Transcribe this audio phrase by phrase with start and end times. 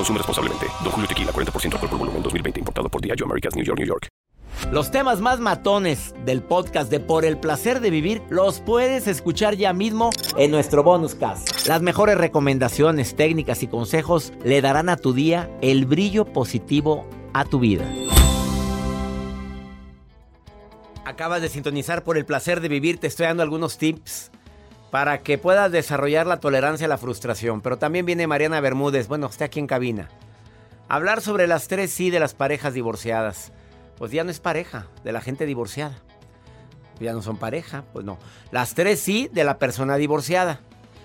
[0.00, 0.66] Consume responsablemente.
[0.82, 2.60] Don Julio Tequila, 40% alcohol por volumen, 2020.
[2.60, 4.08] Importado por Diageo Americas, New York, New York.
[4.72, 9.56] Los temas más matones del podcast de Por el Placer de Vivir los puedes escuchar
[9.56, 11.66] ya mismo en nuestro bonus cast.
[11.66, 17.44] Las mejores recomendaciones, técnicas y consejos le darán a tu día el brillo positivo a
[17.44, 17.84] tu vida.
[21.04, 22.98] Acabas de sintonizar Por el Placer de Vivir.
[22.98, 24.30] Te estoy dando algunos tips
[24.90, 27.60] para que puedas desarrollar la tolerancia a la frustración.
[27.60, 30.08] Pero también viene Mariana Bermúdez, bueno, está aquí en cabina.
[30.88, 33.52] Hablar sobre las tres sí de las parejas divorciadas.
[33.96, 35.98] Pues ya no es pareja de la gente divorciada.
[36.98, 38.18] Ya no son pareja, pues no.
[38.50, 40.60] Las tres sí de la persona divorciada.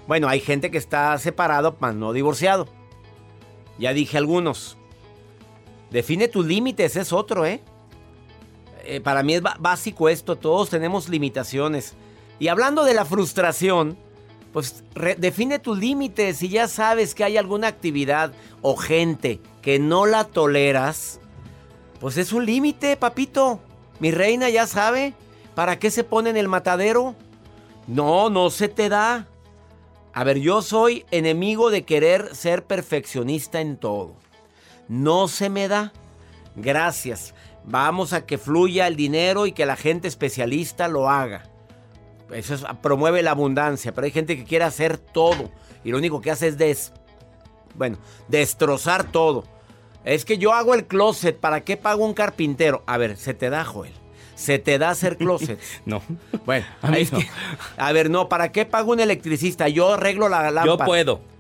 [0.08, 2.68] Bueno, hay gente que está separado, mas no divorciado.
[3.78, 4.78] Ya dije algunos.
[5.92, 7.62] Define tus límites, es otro, ¿eh?
[8.84, 11.96] eh para mí es básico esto, todos tenemos limitaciones.
[12.40, 13.98] Y hablando de la frustración,
[14.52, 14.84] pues
[15.18, 16.38] define tus límites.
[16.38, 21.20] Si ya sabes que hay alguna actividad o gente que no la toleras,
[22.00, 23.60] pues es un límite, papito.
[24.00, 25.14] Mi reina ya sabe.
[25.56, 27.16] ¿Para qué se pone en el matadero?
[27.88, 29.28] No, no se te da.
[30.14, 34.14] A ver, yo soy enemigo de querer ser perfeccionista en todo.
[34.88, 35.94] No se me da.
[36.56, 37.34] Gracias.
[37.66, 41.50] Vamos a que fluya el dinero y que la gente especialista lo haga.
[42.32, 45.52] Eso promueve la abundancia, pero hay gente que quiere hacer todo
[45.84, 46.92] y lo único que hace es des,
[47.76, 47.98] bueno,
[48.28, 49.44] destrozar todo.
[50.04, 52.84] Es que yo hago el closet, ¿para qué pago un carpintero?
[52.86, 53.94] A ver, se te da, Joel.
[54.36, 55.60] Se te da hacer closet.
[55.86, 56.02] no.
[56.46, 56.92] Bueno, a,
[57.88, 59.68] a ver, no, ¿para qué pago un electricista?
[59.70, 60.66] Yo arreglo la lámpara.
[60.66, 61.35] Yo puedo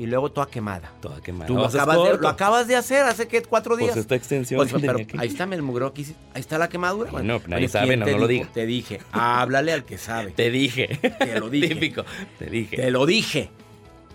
[0.00, 0.90] y luego toda quemada.
[1.02, 1.46] Toda quemada.
[1.46, 3.92] Tú lo acabas, de, hacer hace que cuatro pues días.
[3.92, 4.56] Pues esta extensión.
[4.56, 4.80] Pues, ahí
[5.28, 7.10] está, me aquí, ahí está la quemadura.
[7.10, 8.48] Bueno, no, nadie sabe, no, lo diga.
[8.50, 10.30] Te dije, háblale al que sabe.
[10.30, 10.88] Te dije.
[11.18, 11.68] Te lo dije.
[11.68, 12.04] Típico.
[12.38, 12.76] Te dije.
[12.76, 13.50] Te lo dije.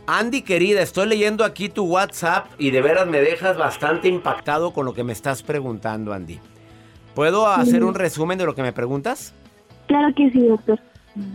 [0.07, 4.85] Andy, querida, estoy leyendo aquí tu WhatsApp y de veras me dejas bastante impactado con
[4.85, 6.39] lo que me estás preguntando, Andy.
[7.13, 9.35] ¿Puedo hacer un resumen de lo que me preguntas?
[9.85, 10.79] Claro que sí, doctor.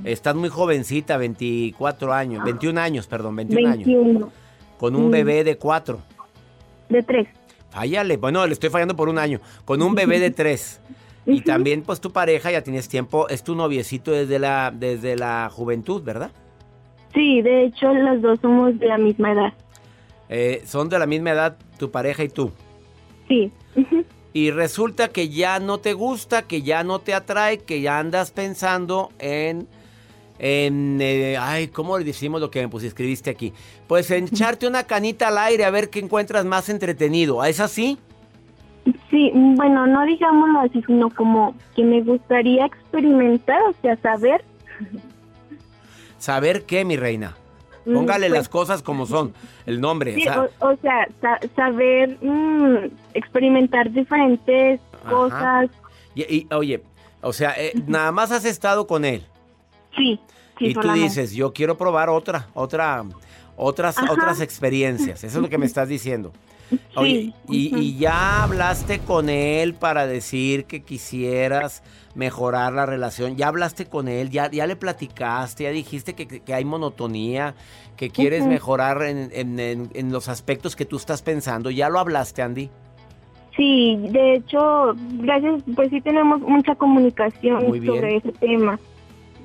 [0.02, 4.10] Estás muy jovencita, 24 años, 21 años, perdón, 21, 21.
[4.10, 4.32] años
[4.80, 6.00] con un bebé de cuatro.
[6.88, 7.28] De tres.
[7.68, 9.38] Fállale, bueno, le estoy fallando por un año.
[9.66, 10.80] Con un bebé de tres.
[11.26, 15.50] Y también, pues tu pareja ya tienes tiempo, es tu noviecito desde la, desde la
[15.52, 16.30] juventud, ¿verdad?
[17.12, 19.52] Sí, de hecho, los dos somos de la misma edad.
[20.30, 22.50] Eh, ¿Son de la misma edad tu pareja y tú?
[23.28, 23.52] Sí.
[24.32, 28.30] Y resulta que ya no te gusta, que ya no te atrae, que ya andas
[28.30, 29.66] pensando en
[30.40, 33.52] en, eh, ay, ¿cómo le decimos lo que pues, escribiste aquí?
[33.86, 37.44] Pues en echarte una canita al aire a ver qué encuentras más entretenido.
[37.44, 37.98] ¿Es así?
[39.10, 44.42] Sí, bueno, no digámoslo así, sino como que me gustaría experimentar, o sea, saber.
[46.18, 47.36] ¿Saber qué, mi reina?
[47.84, 49.34] Mm, Póngale pues las cosas como son,
[49.66, 50.16] el nombre.
[50.60, 51.06] o, sea,
[51.54, 55.68] saber mm, experimentar diferentes cosas.
[56.14, 56.82] Y, oye,
[57.20, 59.22] o sea, eh, nada más has estado con él.
[59.96, 60.20] Sí.
[60.58, 63.04] y tú dices, yo quiero probar otra, otra,
[63.56, 65.24] otras, otras experiencias.
[65.24, 66.32] Eso es lo que me estás diciendo.
[66.94, 71.82] Oye, y, ya hablaste con él para decir que quisieras
[72.14, 73.36] mejorar la relación.
[73.36, 77.54] Ya hablaste con él, ya, ya le platicaste, ya dijiste que, hay monotonía,
[77.96, 81.70] que quieres mejorar en, los aspectos que tú estás pensando.
[81.70, 82.70] ¿Ya lo hablaste, Andy?
[83.56, 88.78] Sí, de hecho, gracias, pues sí tenemos mucha comunicación sobre ese tema.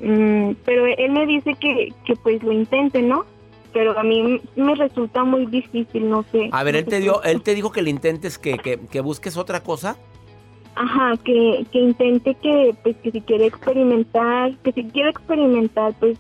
[0.02, 3.26] Mm, pero él me dice que, que pues lo intente, ¿no?
[3.74, 6.50] Pero a mí me resulta muy difícil, no sé.
[6.52, 9.62] A ver, él te dio, él te dijo que le intentes que, que, busques otra
[9.62, 9.98] cosa.
[10.76, 16.18] Ajá, que, que intente que, pues, que si quiere experimentar, que si quiere experimentar, pues,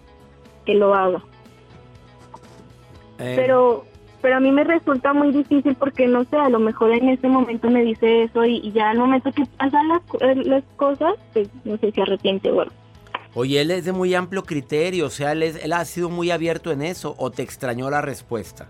[0.65, 1.23] que lo haga.
[3.19, 3.33] Eh.
[3.37, 3.85] Pero,
[4.21, 7.27] pero a mí me resulta muy difícil porque no sé, a lo mejor en ese
[7.29, 10.01] momento me dice eso y, ya al momento que pasan las,
[10.45, 12.84] las cosas, pues no sé si arrepiente o algo.
[13.35, 16.71] Oye, él es de muy amplio criterio, o sea, él, él ha sido muy abierto
[16.71, 18.67] en eso o te extrañó la respuesta.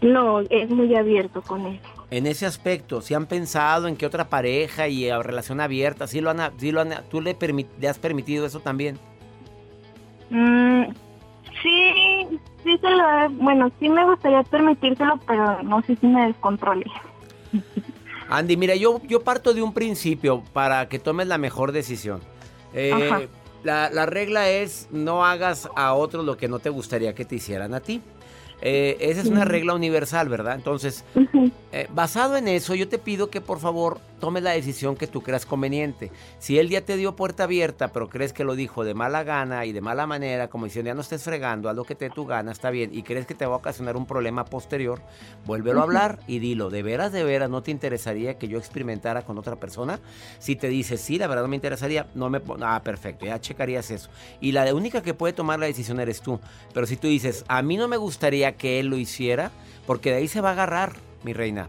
[0.00, 1.96] No, es muy abierto con eso.
[2.10, 6.30] En ese aspecto, si han pensado en que otra pareja y relación abierta, ¿sí lo
[6.30, 7.36] han, sí lo han, ¿tú le,
[7.80, 8.98] le has permitido eso también?
[10.30, 10.84] Mm,
[11.62, 16.84] sí, sí se lo bueno, sí me gustaría permitírselo, pero no sé si me descontrole.
[18.28, 22.20] Andy, mira, yo, yo parto de un principio para que tomes la mejor decisión.
[22.74, 23.28] Eh,
[23.64, 27.36] la, la, regla es no hagas a otros lo que no te gustaría que te
[27.36, 28.02] hicieran a ti.
[28.62, 30.54] Eh, esa es una regla universal, ¿verdad?
[30.54, 31.04] Entonces,
[31.72, 35.22] eh, basado en eso, yo te pido que por favor tomes la decisión que tú
[35.22, 36.10] creas conveniente.
[36.38, 39.64] Si él ya te dio puerta abierta, pero crees que lo dijo de mala gana
[39.66, 42.10] y de mala manera, como diciendo ya no estés fregando, haz lo que te dé
[42.10, 45.00] tu gana, está bien, y crees que te va a ocasionar un problema posterior,
[45.44, 49.22] vuélvelo a hablar y dilo, ¿de veras, de veras no te interesaría que yo experimentara
[49.22, 50.00] con otra persona?
[50.38, 52.40] Si te dice, sí, la verdad no me interesaría, no me...
[52.62, 54.10] Ah, perfecto, ya checarías eso.
[54.40, 56.40] Y la única que puede tomar la decisión eres tú.
[56.72, 59.50] Pero si tú dices, a mí no me gustaría que él lo hiciera,
[59.86, 61.68] porque de ahí se va a agarrar, mi reina.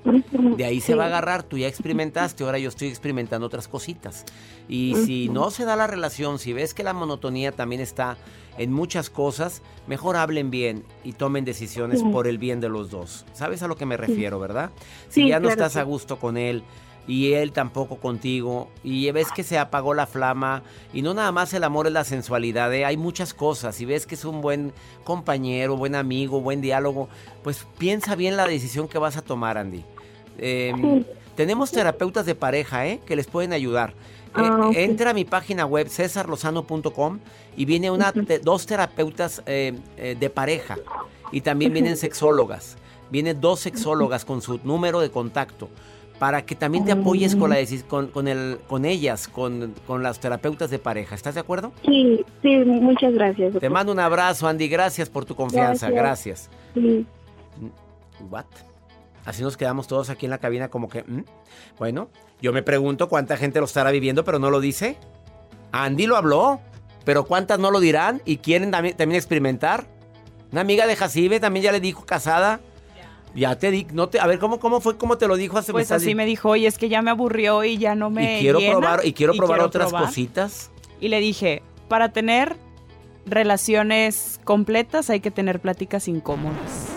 [0.56, 4.26] De ahí se va a agarrar, tú ya experimentaste, ahora yo estoy experimentando otras cositas.
[4.68, 8.18] Y si no se da la relación, si ves que la monotonía también está
[8.58, 13.26] en muchas cosas, mejor hablen bien y tomen decisiones por el bien de los dos.
[13.34, 14.72] ¿Sabes a lo que me refiero, verdad?
[15.10, 16.64] Si ya no estás a gusto con él,
[17.08, 20.64] y él tampoco contigo y ves que se apagó la flama
[20.94, 22.84] y no nada más el amor es la sensualidad, ¿eh?
[22.84, 24.74] hay muchas cosas y ves que es un buen
[25.06, 27.08] compañero, buen amigo, buen diálogo,
[27.44, 29.86] pues piensa bien la decisión que vas a tomar, Andy.
[30.38, 31.06] Em,
[31.36, 33.00] tenemos terapeutas de pareja ¿eh?
[33.06, 33.94] que les pueden ayudar.
[34.34, 37.20] Ah, eh, entra a mi página web cesarlozano.com
[37.56, 38.14] y viene una,
[38.44, 39.80] dos terapeutas eh,
[40.20, 40.78] de pareja
[41.32, 42.78] y también vienen sexólogas.
[43.10, 45.70] Vienen dos sexólogas con su número de contacto
[46.20, 50.20] para que también te apoyes con, la, con, con, el, con ellas, con, con las
[50.20, 51.16] terapeutas de pareja.
[51.16, 51.72] ¿Estás de acuerdo?
[51.86, 53.54] Sí, sí, muchas gracias.
[53.60, 54.68] Te mando un abrazo, Andy.
[54.68, 55.90] Gracias por tu confianza.
[55.90, 56.50] Gracias.
[56.74, 57.06] Sí.
[58.30, 58.46] ¿What?
[59.26, 61.04] Así nos quedamos todos aquí en la cabina como que...
[61.78, 62.10] Bueno,
[62.42, 64.98] yo me pregunto cuánta gente lo estará viviendo, pero no lo dice.
[65.72, 66.62] Andy lo habló,
[67.04, 69.86] pero ¿cuántas no lo dirán y quieren también, también experimentar?
[70.52, 72.62] Una amiga de Jacibe también ya le dijo casada
[73.36, 74.98] ya te di, no te, a ver, ¿cómo, cómo fue?
[74.98, 77.64] ¿Cómo te lo dijo hace Pues así me dijo, oye, es que ya me aburrió
[77.64, 80.72] y ya no me Y quiero probar, y quiero probar otras cositas.
[81.00, 82.56] Y le dije, para tener
[83.26, 86.88] relaciones completas hay que tener pláticas incómodas.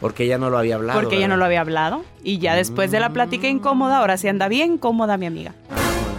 [0.00, 0.98] Porque ella no lo había hablado.
[0.98, 2.02] Porque ella no lo había hablado.
[2.24, 3.50] Y ya después de la plática mm.
[3.50, 5.54] incómoda, ahora sí anda bien cómoda mi amiga.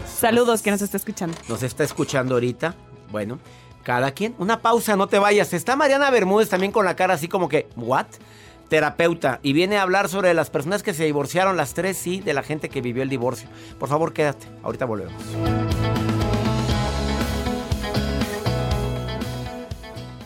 [0.05, 1.35] Saludos que nos está escuchando.
[1.49, 2.75] Nos está escuchando ahorita.
[3.11, 3.39] Bueno,
[3.83, 4.35] cada quien.
[4.37, 5.53] Una pausa, no te vayas.
[5.53, 8.07] Está Mariana Bermúdez también con la cara así como que, ¿what?
[8.69, 9.39] Terapeuta.
[9.43, 12.43] Y viene a hablar sobre las personas que se divorciaron, las tres sí, de la
[12.43, 13.49] gente que vivió el divorcio.
[13.79, 14.47] Por favor, quédate.
[14.63, 15.21] Ahorita volvemos.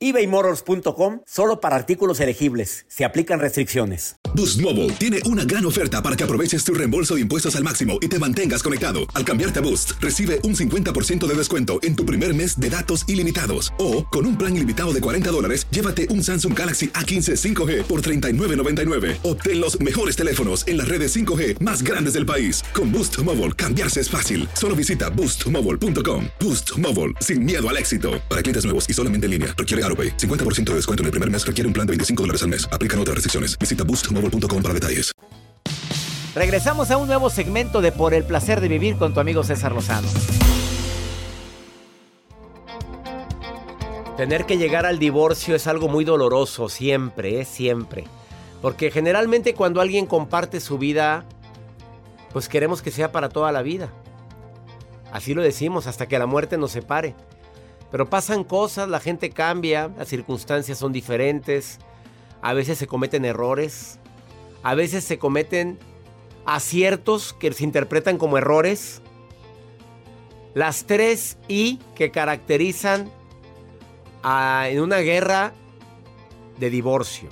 [0.00, 2.84] ebaymotors.com solo para artículos elegibles.
[2.88, 4.16] Se aplican restricciones.
[4.34, 7.96] Boost Mobile tiene una gran oferta para que aproveches tu reembolso de impuestos al máximo
[8.02, 9.00] y te mantengas conectado.
[9.14, 13.08] Al cambiarte a Boost, recibe un 50% de descuento en tu primer mes de datos
[13.08, 13.72] ilimitados.
[13.78, 18.02] O, con un plan ilimitado de 40 dólares, llévate un Samsung Galaxy A15 5G por
[18.02, 19.18] $39.99.
[19.22, 22.62] Obtén los mejores teléfonos en las redes 5G más grandes del país.
[22.74, 24.46] Con Boost Mobile, cambiarse es fácil.
[24.52, 26.26] Solo visita boostmobile.com.
[26.40, 28.20] Boost Mobile, sin miedo al éxito.
[28.28, 31.46] Para clientes nuevos y solamente en línea, requiere 50% de descuento en el primer mes
[31.46, 32.68] requiere un plan de 25 dólares al mes.
[32.72, 33.58] Aplican otras restricciones.
[33.58, 35.12] Visita boostmobile.com para detalles.
[36.34, 39.72] Regresamos a un nuevo segmento de Por el placer de vivir con tu amigo César
[39.72, 40.06] Lozano.
[44.16, 48.04] Tener que llegar al divorcio es algo muy doloroso, siempre, es siempre.
[48.62, 51.24] Porque generalmente cuando alguien comparte su vida,
[52.32, 53.90] pues queremos que sea para toda la vida.
[55.12, 57.14] Así lo decimos, hasta que la muerte nos separe.
[57.96, 61.78] Pero pasan cosas, la gente cambia, las circunstancias son diferentes,
[62.42, 63.98] a veces se cometen errores,
[64.62, 65.78] a veces se cometen
[66.44, 69.00] aciertos que se interpretan como errores.
[70.52, 73.10] Las tres I que caracterizan
[74.22, 75.54] en una guerra
[76.58, 77.30] de divorcio,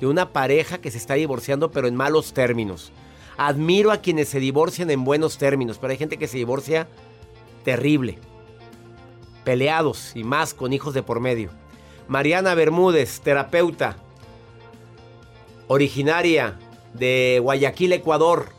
[0.00, 2.92] de una pareja que se está divorciando pero en malos términos.
[3.38, 6.88] Admiro a quienes se divorcian en buenos términos, pero hay gente que se divorcia
[7.64, 8.18] terrible.
[9.48, 11.48] Peleados y más con hijos de por medio.
[12.06, 13.96] Mariana Bermúdez, terapeuta,
[15.68, 16.58] originaria
[16.92, 18.50] de Guayaquil, Ecuador.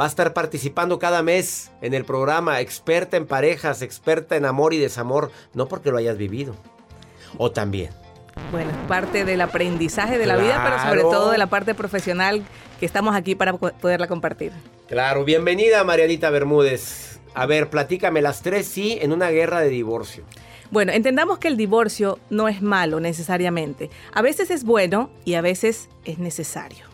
[0.00, 4.72] Va a estar participando cada mes en el programa, experta en parejas, experta en amor
[4.72, 6.56] y desamor, no porque lo hayas vivido.
[7.36, 7.90] O también.
[8.50, 12.42] Bueno, es parte del aprendizaje de la vida, pero sobre todo de la parte profesional
[12.80, 14.52] que estamos aquí para poderla compartir.
[14.88, 17.15] Claro, bienvenida Marianita Bermúdez.
[17.36, 20.24] A ver, platícame las tres sí en una guerra de divorcio.
[20.70, 23.90] Bueno, entendamos que el divorcio no es malo necesariamente.
[24.14, 26.86] A veces es bueno y a veces es necesario.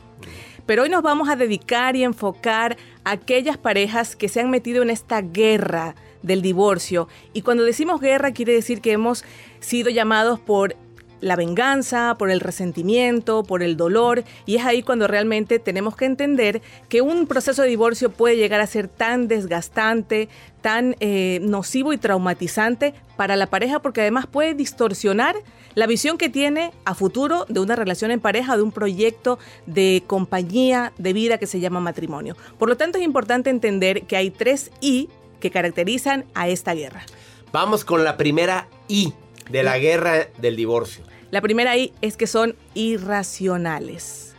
[0.67, 4.83] Pero hoy nos vamos a dedicar y enfocar a aquellas parejas que se han metido
[4.83, 7.07] en esta guerra del divorcio.
[7.33, 9.25] Y cuando decimos guerra quiere decir que hemos
[9.61, 10.75] sido llamados por
[11.23, 16.05] la venganza, por el resentimiento, por el dolor, y es ahí cuando realmente tenemos que
[16.05, 16.61] entender
[16.91, 20.29] que un proceso de divorcio puede llegar a ser tan desgastante,
[20.61, 25.37] tan eh, nocivo y traumatizante para la pareja, porque además puede distorsionar
[25.75, 30.02] la visión que tiene a futuro de una relación en pareja, de un proyecto de
[30.07, 32.37] compañía de vida que se llama matrimonio.
[32.59, 35.09] Por lo tanto, es importante entender que hay tres I
[35.41, 37.05] que caracterizan a esta guerra.
[37.52, 39.12] Vamos con la primera I
[39.50, 41.12] de la guerra del divorcio.
[41.33, 44.35] La primera I es que son irracionales.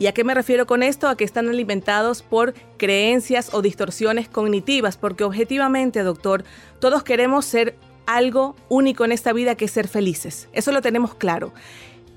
[0.00, 1.06] ¿Y a qué me refiero con esto?
[1.06, 6.42] A que están alimentados por creencias o distorsiones cognitivas, porque objetivamente, doctor,
[6.80, 10.48] todos queremos ser algo único en esta vida que es ser felices.
[10.52, 11.52] Eso lo tenemos claro.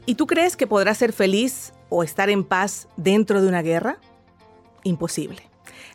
[0.07, 3.99] ¿Y tú crees que podrás ser feliz o estar en paz dentro de una guerra?
[4.81, 5.43] Imposible.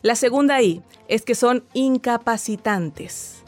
[0.03, 3.40] La segunda I es que son incapacitantes.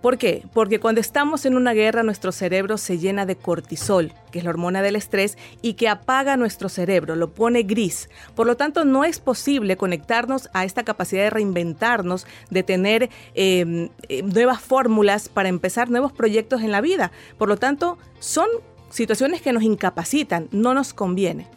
[0.00, 0.44] ¿Por qué?
[0.52, 4.50] Porque cuando estamos en una guerra nuestro cerebro se llena de cortisol, que es la
[4.50, 8.08] hormona del estrés, y que apaga nuestro cerebro, lo pone gris.
[8.36, 13.88] Por lo tanto, no es posible conectarnos a esta capacidad de reinventarnos, de tener em,
[14.08, 17.10] em, nuevas fórmulas para empezar nuevos proyectos en la vida.
[17.36, 18.48] Por lo tanto, son
[18.90, 21.48] situaciones que nos incapacitan, no nos conviene.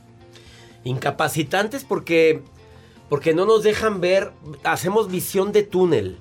[0.83, 2.41] Incapacitantes porque,
[3.07, 4.31] porque no nos dejan ver,
[4.63, 6.17] hacemos visión de túnel.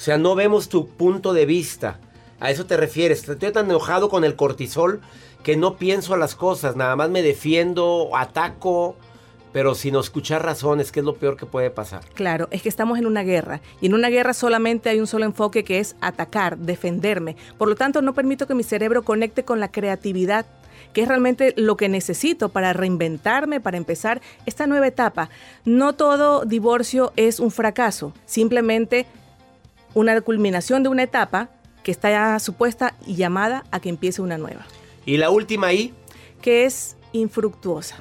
[0.00, 1.98] O sea, no vemos tu punto de vista.
[2.40, 3.28] A eso te refieres.
[3.28, 5.02] Estoy tan enojado con el cortisol
[5.42, 6.74] que no pienso las cosas.
[6.74, 8.96] Nada más me defiendo, ataco,
[9.52, 12.00] pero sin escuchar razones, que es lo peor que puede pasar.
[12.14, 13.60] Claro, es que estamos en una guerra.
[13.82, 17.36] Y en una guerra solamente hay un solo enfoque que es atacar, defenderme.
[17.58, 20.46] Por lo tanto, no permito que mi cerebro conecte con la creatividad
[20.94, 25.28] que es realmente lo que necesito para reinventarme, para empezar esta nueva etapa.
[25.64, 29.06] No todo divorcio es un fracaso, simplemente
[29.94, 31.50] una culminación de una etapa
[31.82, 34.66] que está ya supuesta y llamada a que empiece una nueva.
[35.06, 35.94] ¿Y la última ahí?
[36.42, 37.96] Que es infructuosa.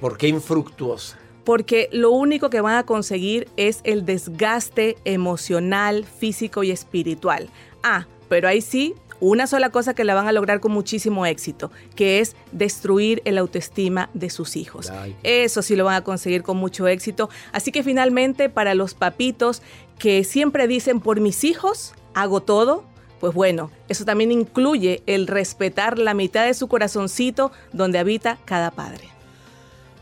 [0.00, 1.18] ¿Por qué infructuosa?
[1.44, 7.48] Porque lo único que van a conseguir es el desgaste emocional, físico y espiritual.
[7.82, 11.70] Ah, pero ahí sí una sola cosa que la van a lograr con muchísimo éxito,
[11.94, 14.92] que es destruir el autoestima de sus hijos.
[15.22, 17.30] Eso sí lo van a conseguir con mucho éxito.
[17.52, 19.62] Así que finalmente para los papitos
[19.96, 22.82] que siempre dicen por mis hijos hago todo,
[23.20, 28.72] pues bueno, eso también incluye el respetar la mitad de su corazoncito donde habita cada
[28.72, 29.08] padre.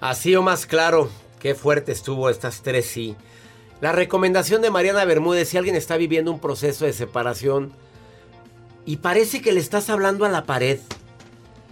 [0.00, 1.10] Así o más claro,
[1.40, 3.16] qué fuerte estuvo estas tres sí.
[3.82, 7.74] La recomendación de Mariana Bermúdez, si alguien está viviendo un proceso de separación,
[8.84, 10.78] y parece que le estás hablando a la pared.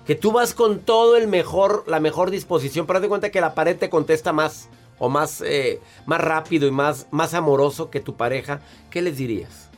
[0.07, 3.55] Que tú vas con todo el mejor, la mejor disposición, pero haz cuenta que la
[3.55, 8.17] pared te contesta más o más, eh, más rápido y más, más amoroso que tu
[8.17, 8.61] pareja.
[8.91, 9.69] ¿Qué les dirías?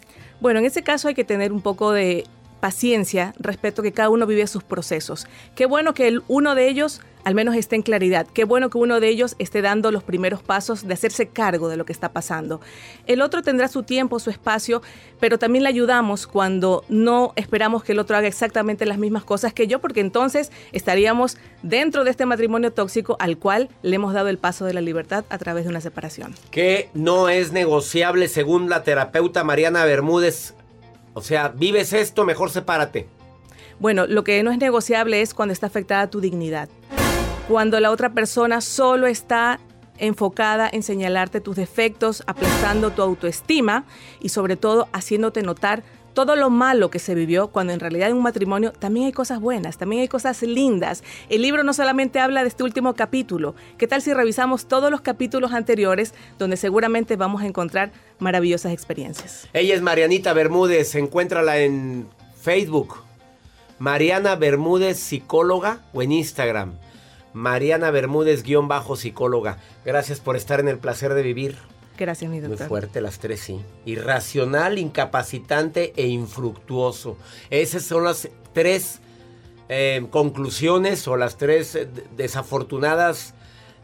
[0.40, 2.24] Bueno, en ese caso hay que tener un poco de
[2.60, 5.26] paciencia respecto a que cada uno vive sus procesos.
[5.54, 8.26] Qué bueno que el, uno de ellos al menos esté en claridad.
[8.32, 11.76] Qué bueno que uno de ellos esté dando los primeros pasos de hacerse cargo de
[11.76, 12.60] lo que está pasando.
[13.06, 14.82] El otro tendrá su tiempo, su espacio,
[15.18, 19.52] pero también le ayudamos cuando no esperamos que el otro haga exactamente las mismas cosas
[19.52, 24.28] que yo, porque entonces estaríamos dentro de este matrimonio tóxico al cual le hemos dado
[24.28, 26.34] el paso de la libertad a través de una separación.
[26.50, 30.54] Que no es negociable según la terapeuta Mariana Bermúdez.
[31.20, 33.06] O sea, vives esto, mejor sepárate.
[33.78, 36.68] Bueno, lo que no es negociable es cuando está afectada tu dignidad
[37.50, 39.58] cuando la otra persona solo está
[39.98, 43.86] enfocada en señalarte tus defectos, aplastando tu autoestima
[44.20, 45.82] y sobre todo haciéndote notar
[46.14, 49.40] todo lo malo que se vivió, cuando en realidad en un matrimonio también hay cosas
[49.40, 51.02] buenas, también hay cosas lindas.
[51.28, 55.00] El libro no solamente habla de este último capítulo, ¿qué tal si revisamos todos los
[55.00, 59.48] capítulos anteriores donde seguramente vamos a encontrar maravillosas experiencias?
[59.52, 62.08] Ella es Marianita Bermúdez, encuéntrala en
[62.40, 62.96] Facebook,
[63.78, 66.74] Mariana Bermúdez Psicóloga o en Instagram.
[67.32, 69.58] Mariana Bermúdez, guion bajo psicóloga.
[69.84, 71.56] Gracias por estar en el placer de vivir.
[72.00, 72.60] Gracias, mi doctor.
[72.60, 73.60] Muy fuerte las tres, sí.
[73.84, 77.18] Irracional, incapacitante e infructuoso.
[77.50, 79.00] Esas son las tres
[79.68, 83.34] eh, conclusiones o las tres eh, desafortunadas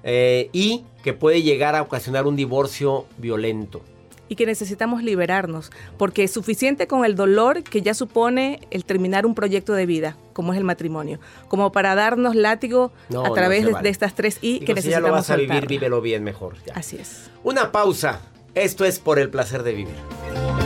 [0.03, 3.83] eh, y que puede llegar a ocasionar un divorcio violento
[4.28, 9.26] y que necesitamos liberarnos, porque es suficiente con el dolor que ya supone el terminar
[9.26, 12.92] un proyecto de vida, como es el matrimonio, como para darnos látigo
[13.25, 16.00] a través de, estas tres y que necesitamos si ya lo vas a vivir, vívelo
[16.00, 16.54] bien mejor.
[16.75, 17.30] Así es.
[17.42, 18.21] Una pausa.
[18.54, 20.66] Esto es por el placer de vivir.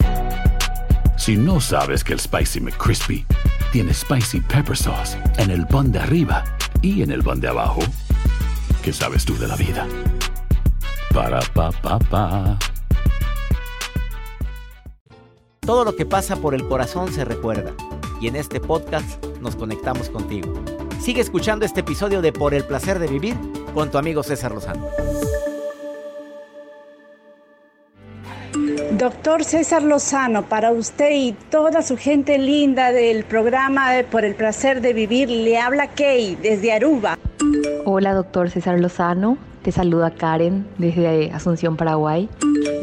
[1.17, 3.25] Si no sabes que el Spicy McCrispy
[3.71, 6.43] tiene Spicy Pepper Sauce en el pan de arriba
[6.81, 7.81] y en el pan de abajo,
[8.83, 9.87] ¿qué sabes tú de la vida?
[11.13, 12.57] Para, pa, pa, pa.
[15.59, 17.73] Todo lo que pasa por el corazón se recuerda.
[18.19, 20.53] Y en este podcast nos conectamos contigo.
[20.99, 23.35] Sigue escuchando este episodio de Por el placer de vivir
[23.73, 24.87] con tu amigo César Lozano.
[29.01, 34.79] Doctor César Lozano, para usted y toda su gente linda del programa Por el placer
[34.79, 37.17] de vivir, le habla Kay desde Aruba.
[37.85, 39.39] Hola, doctor César Lozano.
[39.63, 42.29] Te saluda Karen desde Asunción, Paraguay.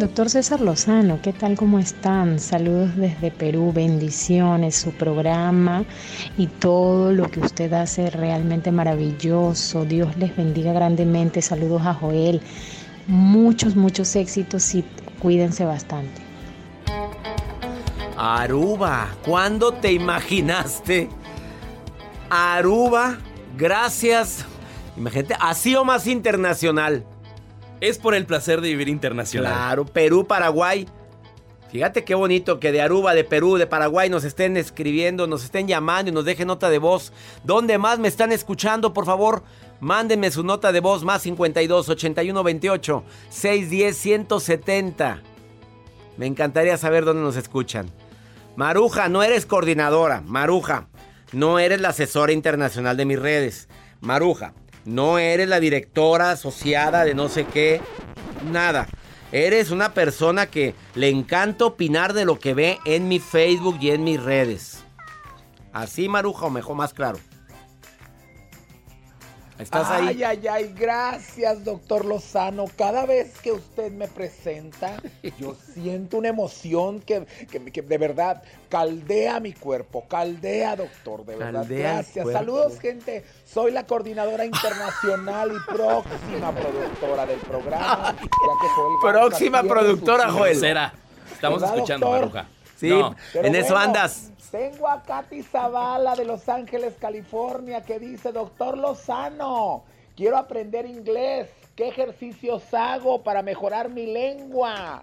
[0.00, 1.56] Doctor César Lozano, ¿qué tal?
[1.56, 2.40] ¿Cómo están?
[2.40, 5.84] Saludos desde Perú, bendiciones, su programa
[6.36, 9.84] y todo lo que usted hace realmente maravilloso.
[9.84, 11.42] Dios les bendiga grandemente.
[11.42, 12.40] Saludos a Joel.
[13.06, 14.84] Muchos, muchos éxitos y
[15.20, 16.22] cuídense bastante.
[18.16, 21.08] Aruba, ¿cuándo te imaginaste?
[22.30, 23.18] Aruba,
[23.56, 24.44] gracias.
[24.96, 27.04] Imagínate, así o más internacional.
[27.80, 29.52] Es por el placer de vivir internacional.
[29.52, 30.88] Claro, Perú, Paraguay.
[31.70, 35.68] Fíjate qué bonito que de Aruba, de Perú, de Paraguay nos estén escribiendo, nos estén
[35.68, 37.12] llamando y nos dejen nota de voz.
[37.44, 38.94] ¿Dónde más me están escuchando?
[38.94, 39.44] Por favor,
[39.80, 45.22] Mándenme su nota de voz más 52 81 28 610 170.
[46.16, 47.90] Me encantaría saber dónde nos escuchan.
[48.56, 50.20] Maruja, no eres coordinadora.
[50.26, 50.88] Maruja,
[51.32, 53.68] no eres la asesora internacional de mis redes.
[54.00, 54.52] Maruja,
[54.84, 57.80] no eres la directora asociada de no sé qué.
[58.50, 58.88] Nada.
[59.30, 63.90] Eres una persona que le encanta opinar de lo que ve en mi Facebook y
[63.90, 64.82] en mis redes.
[65.72, 67.18] Así, Maruja, o mejor más claro.
[69.58, 70.08] ¿Estás ahí?
[70.08, 72.66] Ay, ay, ay, gracias, doctor Lozano.
[72.76, 75.02] Cada vez que usted me presenta,
[75.38, 80.04] yo siento una emoción que, de verdad caldea mi cuerpo.
[80.08, 81.66] Caldea, doctor, de verdad.
[81.68, 82.30] gracias.
[82.30, 83.24] Saludos, gente.
[83.44, 88.14] Soy la coordinadora internacional y próxima productora del programa.
[89.02, 90.56] próxima productora, Joel.
[90.56, 90.92] Será.
[91.32, 92.46] Estamos escuchando, Maruja.
[92.78, 92.92] Sí,
[93.34, 94.30] en eso andas.
[94.52, 99.84] Tengo a Katy Zavala de Los Ángeles, California, que dice, doctor Lozano,
[100.16, 101.48] quiero aprender inglés.
[101.74, 105.02] ¿Qué ejercicios hago para mejorar mi lengua?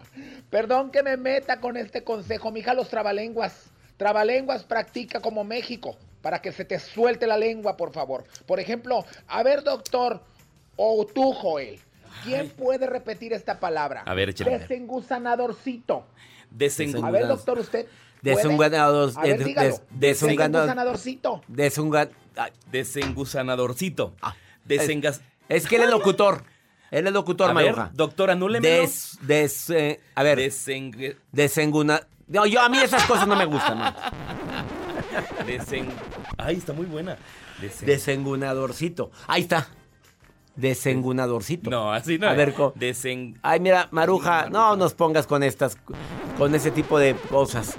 [0.50, 3.72] Perdón que me meta con este consejo, mija, los trabalenguas.
[3.98, 8.24] Trabalenguas practica como México, para que se te suelte la lengua, por favor.
[8.46, 10.22] Por ejemplo, a ver, doctor,
[10.76, 11.80] o tú, Joel,
[12.24, 14.04] ¿quién puede repetir esta palabra?
[14.06, 14.60] A ver, échale.
[14.60, 16.06] Desengusanadorcito.
[16.50, 17.08] Desengusanadorcito.
[17.08, 17.88] A ver, doctor, usted.
[18.22, 21.42] Desengusanador, de, desengusanadorcito.
[22.68, 24.16] Desengusanadorcito.
[24.22, 25.22] Ah, desengas...
[25.48, 26.44] Es que él es locutor.
[26.90, 28.82] Él es locutor, a ver, doctora, anúlemelo.
[28.82, 30.38] Des, des, eh, a ver.
[30.38, 31.16] Deseng...
[31.32, 32.02] Desenguna...
[32.28, 33.78] No, yo a mí esas cosas no me gustan.
[33.78, 33.94] ¿no?
[35.46, 35.90] Desen...
[36.38, 37.18] Ay, está muy buena.
[37.82, 39.12] Desengunadorcito.
[39.28, 39.68] Ahí está.
[40.56, 41.70] Desengunadorcito.
[41.70, 42.28] No, así no.
[42.28, 43.40] A ver, Desen...
[43.42, 45.78] Ay, mira, Maruja, no nos pongas con estas,
[46.38, 47.78] con ese tipo de cosas.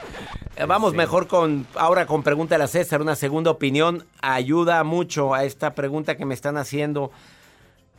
[0.57, 4.07] Eh, vamos mejor con, ahora con Pregúntale a César, una segunda opinión.
[4.21, 7.11] Ayuda mucho a esta pregunta que me están haciendo.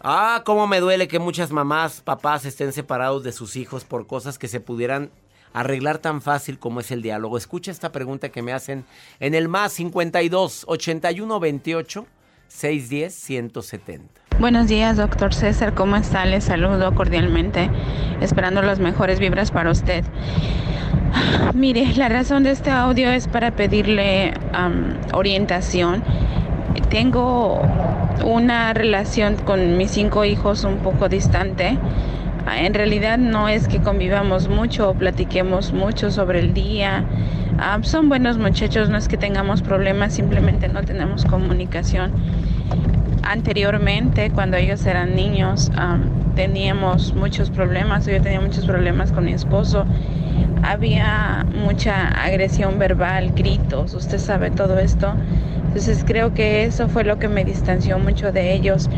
[0.01, 4.37] Ah, cómo me duele que muchas mamás, papás estén separados de sus hijos por cosas
[4.37, 5.11] que se pudieran
[5.53, 7.37] arreglar tan fácil como es el diálogo.
[7.37, 8.85] Escucha esta pregunta que me hacen
[9.19, 12.05] en el más 52 81 28
[12.47, 14.26] 610 170.
[14.39, 15.73] Buenos días, doctor César.
[15.73, 16.23] ¿Cómo está?
[16.27, 17.71] Le saludo cordialmente,
[18.21, 20.05] esperando las mejores vibras para usted.
[21.55, 24.35] Mire, la razón de este audio es para pedirle
[25.11, 26.03] orientación.
[26.91, 27.63] Tengo
[28.23, 31.79] una relación con mis cinco hijos un poco distante.
[32.55, 37.05] En realidad no es que convivamos mucho o platiquemos mucho sobre el día.
[37.81, 42.11] son buenos muchachos, no es que tengamos problemas, simplemente no tenemos comunicación.
[43.29, 45.69] Anteriormente, cuando ellos eran niños,
[46.35, 49.85] teníamos muchos problemas, yo tenía muchos problemas con mi esposo
[50.63, 55.13] había mucha agresión verbal, gritos, usted sabe todo esto.
[55.67, 58.89] Entonces creo que eso fue lo que me distanció mucho de ellos.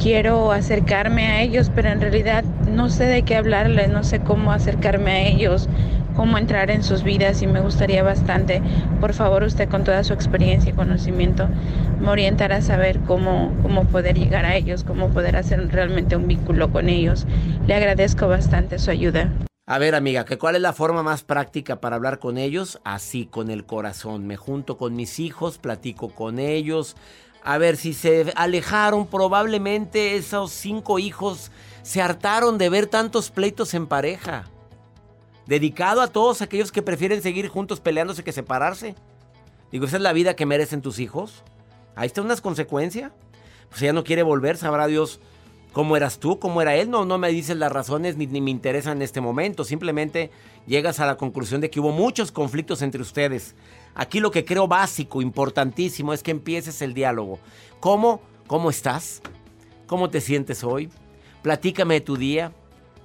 [0.00, 4.52] Quiero acercarme a ellos, pero en realidad no sé de qué hablarles, no sé cómo
[4.52, 5.68] acercarme a ellos,
[6.16, 8.62] cómo entrar en sus vidas y me gustaría bastante,
[9.00, 11.48] por favor usted con toda su experiencia y conocimiento,
[12.00, 16.26] me orientará a saber cómo, cómo poder llegar a ellos, cómo poder hacer realmente un
[16.26, 17.26] vínculo con ellos.
[17.66, 19.30] Le agradezco bastante su ayuda.
[19.68, 22.80] A ver, amiga, ¿que ¿cuál es la forma más práctica para hablar con ellos?
[22.84, 24.26] Así, con el corazón.
[24.26, 26.96] Me junto con mis hijos, platico con ellos.
[27.42, 31.50] A ver, si se alejaron, probablemente esos cinco hijos
[31.82, 34.44] se hartaron de ver tantos pleitos en pareja.
[35.46, 38.94] Dedicado a todos aquellos que prefieren seguir juntos peleándose que separarse.
[39.70, 41.44] Digo, ¿esa es la vida que merecen tus hijos?
[41.94, 43.12] Ahí está unas consecuencias.
[43.68, 45.20] Pues ella no quiere volver, sabrá Dios
[45.72, 46.90] cómo eras tú, cómo era él.
[46.90, 49.64] No, no me dices las razones ni, ni me interesan en este momento.
[49.64, 50.30] Simplemente
[50.66, 53.54] llegas a la conclusión de que hubo muchos conflictos entre ustedes.
[53.94, 57.38] Aquí lo que creo básico, importantísimo, es que empieces el diálogo.
[57.80, 58.20] ¿Cómo?
[58.46, 59.22] ¿Cómo estás?
[59.86, 60.90] ¿Cómo te sientes hoy?
[61.42, 62.52] Platícame de tu día.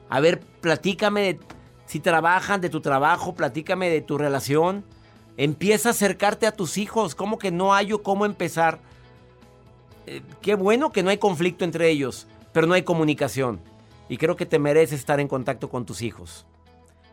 [0.10, 1.40] A ver, platícame de
[1.92, 4.86] si trabajan, de tu trabajo, platícame de tu relación.
[5.36, 7.16] Empieza a acercarte a tus hijos.
[7.16, 8.80] ¿Cómo que no hay cómo empezar?
[10.08, 13.60] Eh, qué bueno que no hay conflicto entre ellos pero no hay comunicación.
[14.10, 16.46] Y creo que te mereces estar en contacto con tus hijos.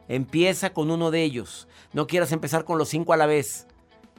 [0.08, 1.68] Empieza con uno de ellos.
[1.92, 3.66] No quieras empezar con los cinco a la vez.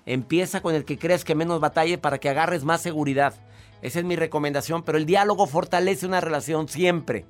[0.05, 3.33] Empieza con el que crees que menos batalle para que agarres más seguridad.
[3.81, 7.25] Esa es mi recomendación, pero el diálogo fortalece una relación siempre.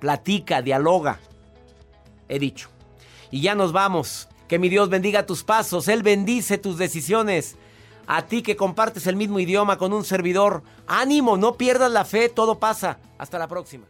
[0.00, 1.18] Platica, dialoga.
[2.30, 2.70] He dicho.
[3.30, 4.28] Y ya nos vamos.
[4.48, 5.88] Que mi Dios bendiga tus pasos.
[5.88, 7.56] Él bendice tus decisiones.
[8.06, 12.28] A ti que compartes el mismo idioma con un servidor, ánimo, no pierdas la fe,
[12.28, 12.98] todo pasa.
[13.18, 13.86] Hasta la próxima.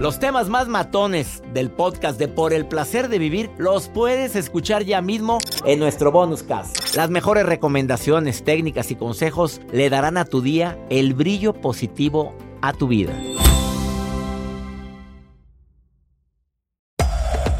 [0.00, 4.84] Los temas más matones del podcast de Por el placer de vivir los puedes escuchar
[4.84, 6.96] ya mismo en nuestro bonus cast.
[6.96, 12.72] Las mejores recomendaciones, técnicas y consejos le darán a tu día el brillo positivo a
[12.72, 13.12] tu vida.